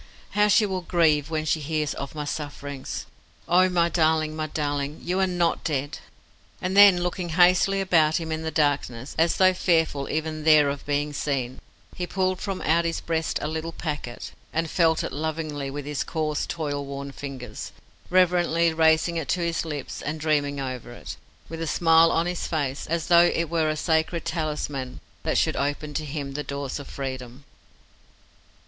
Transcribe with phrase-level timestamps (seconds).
[0.31, 3.05] How she will grieve when she hears of my sufferings.
[3.47, 3.69] Oh!
[3.69, 5.99] my darling, my darling, you are not dead!"
[6.59, 10.87] And then, looking hastily about him in the darkness, as though fearful even there of
[10.87, 11.59] being seen,
[11.95, 16.03] he pulled from out his breast a little packet, and felt it lovingly with his
[16.03, 17.71] coarse, toil worn fingers,
[18.09, 21.15] reverently raising it to his lips, and dreaming over it,
[21.47, 25.55] with a smile on his face, as though it were a sacred talisman that should
[25.55, 27.43] open to him the doors of freedom.